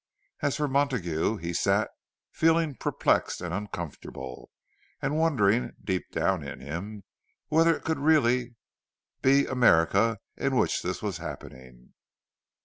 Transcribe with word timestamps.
As 0.41 0.55
for 0.55 0.67
Montague, 0.67 1.37
he 1.37 1.53
sat, 1.53 1.91
feeling 2.31 2.73
perplexed 2.73 3.39
and 3.39 3.53
uncomfortable, 3.53 4.49
and 4.99 5.15
wondering, 5.19 5.73
deep 5.83 6.09
down 6.11 6.41
in 6.43 6.59
him, 6.59 7.03
whether 7.49 7.75
it 7.77 7.83
could 7.83 7.99
really 7.99 8.55
be 9.21 9.45
America 9.45 10.17
in 10.35 10.55
which 10.55 10.81
this 10.81 11.03
was 11.03 11.17
happening. 11.17 11.93